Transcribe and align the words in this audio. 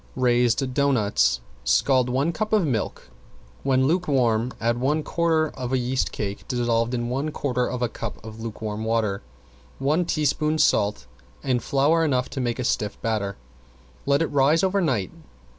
~RAISED 0.15 0.73
DOUGHNUTS~ 0.73 1.41
Scald 1.63 2.09
one 2.09 2.31
cup 2.33 2.53
of 2.53 2.65
milk. 2.65 3.11
When 3.61 3.85
lukewarm 3.85 4.51
add 4.59 4.79
one 4.81 5.03
quarter 5.03 5.49
of 5.49 5.71
a 5.71 5.77
yeast 5.77 6.11
cake 6.11 6.47
dissolved 6.47 6.95
in 6.95 7.07
one 7.07 7.29
quarter 7.29 7.69
of 7.69 7.83
a 7.83 7.87
cup 7.87 8.17
of 8.25 8.39
lukewarm 8.41 8.83
water, 8.83 9.21
one 9.77 10.05
teaspoon 10.05 10.57
salt 10.57 11.05
and 11.43 11.61
flour 11.61 12.03
enough 12.03 12.29
to 12.31 12.41
make 12.41 12.57
a 12.57 12.63
stiff 12.63 12.99
batter. 13.03 13.37
Let 14.07 14.23
it 14.23 14.27
rise 14.31 14.63
over 14.63 14.81
night. 14.81 15.11